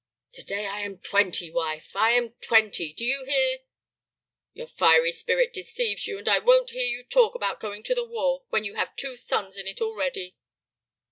[0.31, 3.59] "To day I am twenty, wife, I am twenty; do you hear?"
[4.51, 8.03] "Your fiery spirit deceives you; and I won't hear you talk about going to the
[8.05, 10.37] war, when you have two sons in it already."